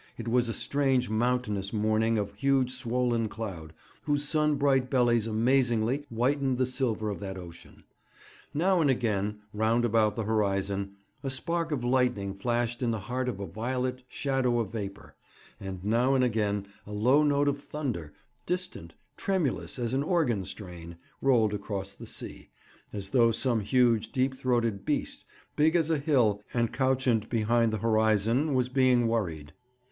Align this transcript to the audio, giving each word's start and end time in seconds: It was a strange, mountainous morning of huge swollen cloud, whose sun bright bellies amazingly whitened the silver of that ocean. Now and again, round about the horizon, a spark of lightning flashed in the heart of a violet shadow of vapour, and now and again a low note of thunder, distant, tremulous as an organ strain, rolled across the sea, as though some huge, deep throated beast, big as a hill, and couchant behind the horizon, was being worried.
It 0.17 0.27
was 0.27 0.49
a 0.49 0.53
strange, 0.55 1.11
mountainous 1.11 1.71
morning 1.71 2.17
of 2.17 2.33
huge 2.33 2.71
swollen 2.71 3.29
cloud, 3.29 3.71
whose 4.05 4.27
sun 4.27 4.55
bright 4.55 4.89
bellies 4.89 5.27
amazingly 5.27 6.07
whitened 6.09 6.57
the 6.57 6.65
silver 6.65 7.11
of 7.11 7.19
that 7.19 7.37
ocean. 7.37 7.83
Now 8.51 8.81
and 8.81 8.89
again, 8.89 9.41
round 9.53 9.85
about 9.85 10.15
the 10.15 10.23
horizon, 10.23 10.95
a 11.21 11.29
spark 11.29 11.71
of 11.71 11.83
lightning 11.83 12.33
flashed 12.33 12.81
in 12.81 12.89
the 12.89 13.01
heart 13.01 13.29
of 13.29 13.39
a 13.39 13.45
violet 13.45 14.01
shadow 14.09 14.57
of 14.59 14.71
vapour, 14.71 15.15
and 15.59 15.83
now 15.85 16.15
and 16.15 16.23
again 16.23 16.65
a 16.87 16.91
low 16.93 17.21
note 17.23 17.47
of 17.47 17.59
thunder, 17.61 18.11
distant, 18.47 18.95
tremulous 19.17 19.77
as 19.77 19.93
an 19.93 20.01
organ 20.01 20.45
strain, 20.45 20.97
rolled 21.21 21.53
across 21.53 21.93
the 21.93 22.07
sea, 22.07 22.49
as 22.91 23.09
though 23.11 23.31
some 23.31 23.59
huge, 23.59 24.11
deep 24.11 24.35
throated 24.35 24.83
beast, 24.83 25.25
big 25.55 25.75
as 25.75 25.91
a 25.91 25.99
hill, 25.99 26.41
and 26.55 26.73
couchant 26.73 27.29
behind 27.29 27.71
the 27.71 27.77
horizon, 27.77 28.55
was 28.55 28.67
being 28.67 29.07
worried. 29.07 29.53